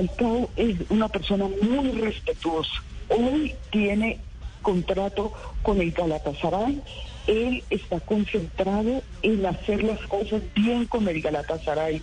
Falcao 0.00 0.48
es 0.56 0.76
una 0.88 1.08
persona 1.08 1.46
muy 1.60 1.90
respetuosa. 1.90 2.82
Hoy 3.10 3.54
tiene 3.70 4.18
contrato 4.62 5.32
con 5.62 5.78
el 5.78 5.90
Galatasaray. 5.92 6.80
Él 7.26 7.62
está 7.68 8.00
concentrado 8.00 9.02
en 9.22 9.44
hacer 9.44 9.82
las 9.82 10.00
cosas 10.06 10.40
bien 10.54 10.86
con 10.86 11.06
el 11.06 11.20
Galatasaray. 11.20 12.00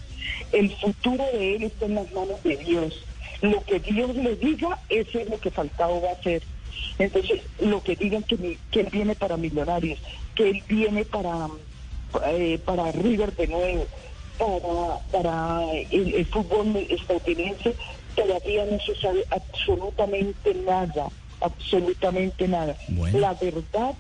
El 0.52 0.70
futuro 0.76 1.26
de 1.34 1.56
él 1.56 1.64
está 1.64 1.86
en 1.86 1.96
las 1.96 2.12
manos 2.12 2.44
de 2.44 2.58
Dios. 2.58 3.04
Lo 3.42 3.64
que 3.64 3.80
Dios 3.80 4.16
le 4.16 4.36
diga, 4.36 4.80
eso 4.90 5.20
es 5.20 5.28
lo 5.28 5.40
que 5.40 5.50
Falcao 5.50 6.00
va 6.00 6.10
a 6.10 6.14
hacer. 6.14 6.44
Entonces, 7.00 7.42
lo 7.60 7.82
que 7.82 7.96
digan 7.96 8.22
que, 8.22 8.58
que 8.70 8.82
él 8.82 8.90
viene 8.92 9.16
para 9.16 9.38
Millonarios, 9.38 10.00
que 10.36 10.50
él 10.52 10.64
viene 10.68 11.04
para, 11.04 11.48
eh, 12.28 12.60
para 12.64 12.92
River 12.92 13.36
de 13.36 13.48
nuevo, 13.48 13.88
para, 14.38 15.00
para 15.12 15.72
el, 15.92 16.14
el 16.14 16.26
fútbol 16.26 16.76
estadounidense, 16.90 17.76
todavía 18.16 18.66
no 18.66 18.80
se 18.80 18.96
sabe 18.96 19.24
absolutamente 19.30 20.54
nada, 20.66 21.10
absolutamente 21.42 22.48
nada. 22.48 22.76
Bueno. 22.90 23.20
La 23.20 23.34
verdad 23.34 23.94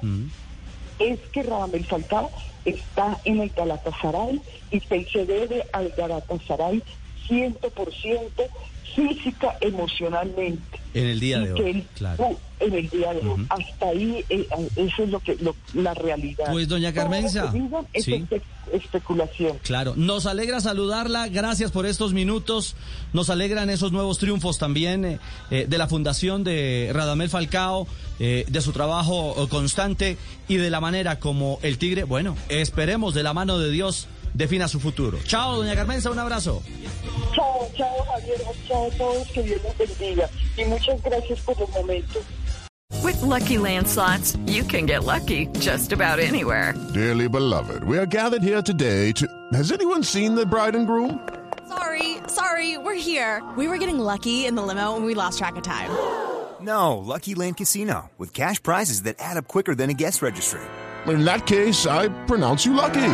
es 0.99 1.19
que 1.31 1.43
Radamel 1.43 1.85
Falcao 1.85 2.31
está 2.65 3.19
en 3.23 3.41
el 3.41 3.49
Galatasaray 3.49 4.41
y 4.71 4.79
se 4.79 5.25
debe 5.25 5.63
al 5.71 5.89
Galatasaray 5.89 6.81
100% 7.27 8.29
física, 8.95 9.55
emocionalmente. 9.61 10.79
En 10.93 11.05
el 11.07 11.19
día 11.19 11.39
de 11.39 11.53
hoy, 11.53 11.85
claro. 11.95 12.23
uh, 12.29 12.37
en 12.59 12.73
el 12.73 12.89
día 12.89 13.13
de 13.13 13.19
hoy. 13.27 13.45
Hasta 13.49 13.89
ahí, 13.89 14.25
eh, 14.29 14.47
eso 14.75 15.03
es 15.03 15.09
lo 15.09 15.19
que 15.19 15.35
lo- 15.35 15.55
la 15.75 15.93
realidad. 15.93 16.45
Pues, 16.51 16.67
doña 16.67 16.91
Carmenza, 16.93 17.53
es 17.93 18.05
sí. 18.05 18.13
espe- 18.13 18.41
especulación. 18.73 19.59
Claro, 19.63 19.93
nos 19.95 20.25
alegra 20.25 20.59
saludarla, 20.59 21.27
gracias 21.27 21.69
por 21.71 21.85
estos 21.85 22.13
minutos, 22.13 22.75
nos 23.13 23.29
alegran 23.29 23.69
esos 23.69 23.91
nuevos 23.91 24.17
triunfos 24.17 24.57
también 24.57 25.05
eh, 25.05 25.19
eh, 25.51 25.65
de 25.69 25.77
la 25.77 25.87
fundación 25.87 26.43
de 26.43 26.89
Radamel 26.93 27.29
Falcao, 27.29 27.87
eh, 28.19 28.45
de 28.47 28.61
su 28.61 28.71
trabajo 28.71 29.47
constante 29.49 30.17
y 30.47 30.55
de 30.55 30.71
la 30.71 30.81
manera 30.81 31.19
como 31.19 31.59
el 31.61 31.77
Tigre, 31.77 32.03
bueno, 32.05 32.35
esperemos 32.49 33.13
de 33.13 33.21
la 33.21 33.33
mano 33.33 33.59
de 33.59 33.69
Dios 33.69 34.07
defina 34.37 34.67
su 34.67 34.79
futuro. 34.79 35.17
Chao, 35.25 35.57
doña 35.57 35.75
Carmenza, 35.75 36.11
un 36.11 36.19
abrazo. 36.19 36.61
Chao, 37.33 37.69
chao 37.75 38.05
Javier, 38.05 38.39
chao 38.67 38.87
a 38.87 38.91
todos, 38.91 39.27
que 39.29 39.43
Dios 39.43 39.61
los 39.63 39.77
bendiga. 39.77 40.29
Y 40.57 40.65
muchas 40.65 41.01
gracias 41.01 41.39
por 41.41 41.59
los 41.59 41.69
momentos. 41.71 42.23
With 43.03 43.21
Lucky 43.21 43.57
Land 43.57 43.87
slots, 43.87 44.37
you 44.45 44.63
can 44.63 44.85
get 44.85 45.03
lucky 45.03 45.47
just 45.59 45.91
about 45.91 46.19
anywhere. 46.19 46.73
Dearly 46.93 47.27
beloved, 47.27 47.83
we 47.83 47.97
are 47.97 48.05
gathered 48.05 48.43
here 48.43 48.61
today 48.61 49.11
to. 49.13 49.27
Has 49.53 49.71
anyone 49.71 50.03
seen 50.03 50.35
the 50.35 50.45
bride 50.45 50.75
and 50.75 50.87
groom? 50.87 51.19
Sorry, 51.67 52.17
sorry, 52.27 52.77
we're 52.77 52.95
here. 52.95 53.41
We 53.57 53.67
were 53.67 53.77
getting 53.77 53.99
lucky 53.99 54.45
in 54.45 54.55
the 54.55 54.61
limo 54.61 54.95
and 54.95 55.05
we 55.05 55.15
lost 55.15 55.37
track 55.39 55.55
of 55.57 55.63
time. 55.63 55.89
No, 56.59 56.97
Lucky 56.97 57.35
Land 57.35 57.57
Casino, 57.57 58.09
with 58.17 58.33
cash 58.33 58.61
prizes 58.63 59.03
that 59.03 59.17
add 59.19 59.37
up 59.37 59.47
quicker 59.47 59.75
than 59.75 59.91
a 59.91 59.93
guest 59.93 60.23
registry. 60.23 60.59
In 61.05 61.23
that 61.23 61.45
case, 61.45 61.85
I 61.85 62.07
pronounce 62.25 62.65
you 62.65 62.73
lucky. 62.73 63.13